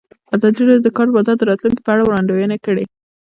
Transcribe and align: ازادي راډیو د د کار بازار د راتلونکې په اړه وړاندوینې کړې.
ازادي 0.35 0.61
راډیو 0.67 0.83
د 0.83 0.85
د 0.93 0.95
کار 0.97 1.07
بازار 1.15 1.35
د 1.37 1.43
راتلونکې 1.49 1.83
په 1.85 1.91
اړه 1.93 2.03
وړاندوینې 2.05 2.57
کړې. 2.65 2.83